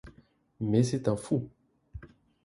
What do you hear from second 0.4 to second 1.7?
Mais c’est un fou.